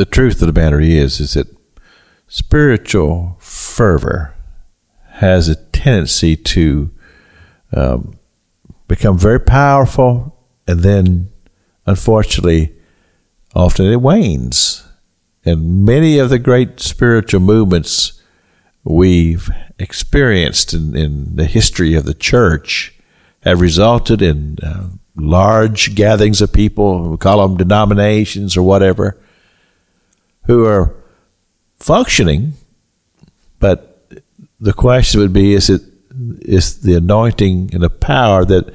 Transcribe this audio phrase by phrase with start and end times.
[0.00, 1.46] the truth of the matter is, is that
[2.26, 4.34] spiritual fervor
[5.16, 6.90] has a tendency to
[7.74, 8.18] um,
[8.88, 10.34] become very powerful,
[10.66, 11.30] and then,
[11.84, 12.74] unfortunately,
[13.54, 14.88] often it wanes.
[15.44, 18.22] And many of the great spiritual movements
[18.82, 22.94] we've experienced in, in the history of the church
[23.42, 29.20] have resulted in uh, large gatherings of people, we call them denominations or whatever,
[30.50, 30.92] who are
[31.78, 32.54] functioning,
[33.60, 34.04] but
[34.58, 35.80] the question would be is it
[36.40, 38.74] is the anointing and the power that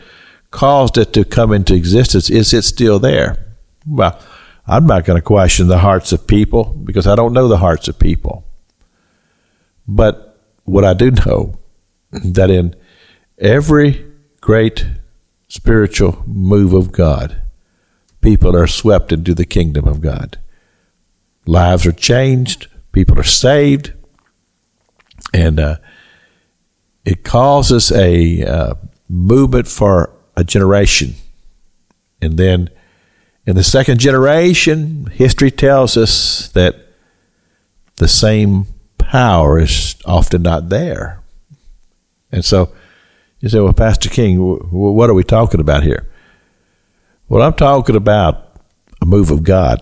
[0.52, 3.46] caused it to come into existence, is it still there?
[3.86, 4.18] Well,
[4.66, 7.90] I'm not going to question the hearts of people because I don't know the hearts
[7.90, 8.46] of people.
[9.86, 11.60] But what I do know
[12.12, 12.74] that in
[13.38, 14.06] every
[14.40, 14.86] great
[15.50, 17.42] spiritual move of God,
[18.22, 20.40] people are swept into the kingdom of God.
[21.46, 23.94] Lives are changed, people are saved,
[25.34, 25.78] and uh,
[27.04, 28.74] it causes a uh,
[29.08, 31.14] movement for a generation.
[32.22, 32.70] And then
[33.46, 36.76] in the second generation, history tells us that
[37.98, 38.66] the same
[38.98, 41.22] power is often not there.
[42.32, 42.74] And so
[43.40, 46.10] you say, well, Pastor King, what are we talking about here?
[47.30, 48.60] Well, I'm talking about
[49.02, 49.82] a move of God.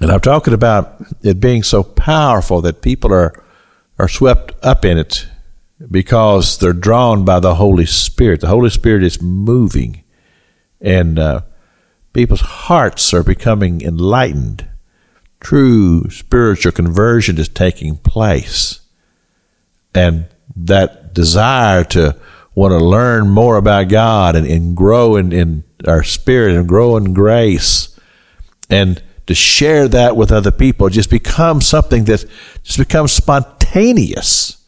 [0.00, 3.42] And I'm talking about it being so powerful that people are,
[3.98, 5.26] are swept up in it
[5.90, 8.40] because they're drawn by the Holy Spirit.
[8.40, 10.02] The Holy Spirit is moving,
[10.80, 11.42] and uh,
[12.12, 14.66] people's hearts are becoming enlightened.
[15.40, 18.80] True spiritual conversion is taking place.
[19.94, 22.16] And that desire to
[22.54, 26.96] want to learn more about God and, and grow in, in our spirit and grow
[26.96, 27.98] in grace
[28.68, 32.24] and to share that with other people just becomes something that
[32.62, 34.64] just becomes spontaneous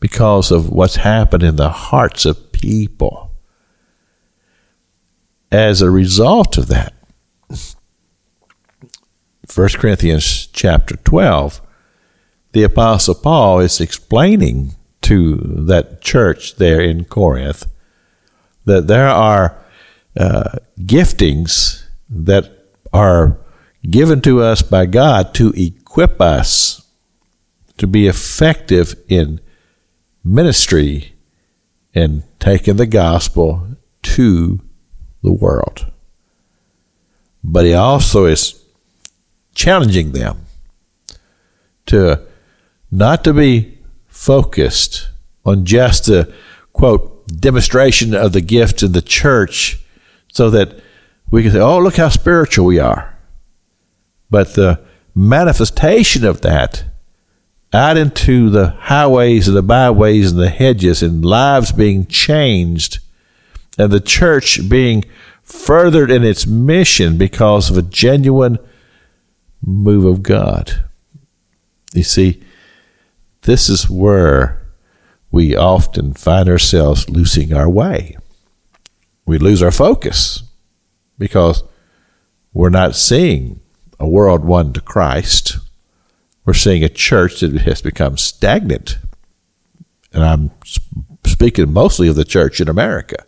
[0.00, 3.32] because of what's happened in the hearts of people.
[5.50, 6.92] As a result of that,
[9.54, 11.60] 1 Corinthians chapter 12,
[12.52, 17.64] the Apostle Paul is explaining to that church there in Corinth
[18.64, 19.56] that there are
[20.18, 22.55] uh, giftings that
[22.92, 23.38] are
[23.88, 26.82] given to us by God to equip us
[27.78, 29.40] to be effective in
[30.24, 31.14] ministry
[31.94, 33.68] and taking the gospel
[34.02, 34.60] to
[35.22, 35.90] the world.
[37.42, 38.62] But he also is
[39.54, 40.46] challenging them
[41.86, 42.20] to
[42.90, 45.08] not to be focused
[45.44, 46.32] on just the
[46.72, 49.78] quote demonstration of the gift in the church
[50.32, 50.80] so that
[51.30, 53.16] we can say, oh, look how spiritual we are.
[54.30, 54.80] But the
[55.14, 56.84] manifestation of that
[57.72, 63.00] out into the highways and the byways and the hedges and lives being changed
[63.78, 65.04] and the church being
[65.42, 68.58] furthered in its mission because of a genuine
[69.64, 70.84] move of God.
[71.92, 72.42] You see,
[73.42, 74.62] this is where
[75.30, 78.16] we often find ourselves losing our way.
[79.24, 80.45] We lose our focus
[81.18, 81.62] because
[82.52, 83.60] we're not seeing
[83.98, 85.58] a world won to Christ
[86.46, 88.98] we're seeing a church that has become stagnant.
[90.12, 90.50] And I'm
[91.26, 93.26] speaking mostly of the church in America.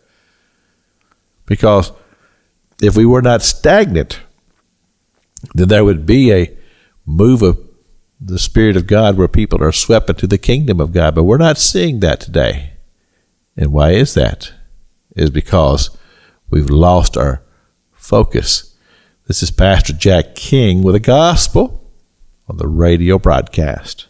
[1.45, 1.91] Because
[2.81, 4.21] if we were not stagnant,
[5.53, 6.57] then there would be a
[7.05, 7.59] move of
[8.21, 11.13] the Spirit of God where people are swept into the kingdom of God.
[11.13, 12.73] But we're not seeing that today.
[13.57, 14.53] And why is that?
[15.15, 15.89] Is because
[16.49, 17.43] we've lost our
[18.09, 18.75] focus.
[19.27, 21.91] This is Pastor Jack King with a gospel
[22.47, 24.07] on the radio broadcast.